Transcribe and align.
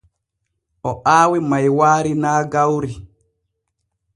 O 0.89 0.91
aawi 1.17 1.39
maywaari 1.51 2.11
naa 2.23 2.41
gawri. 2.53 2.91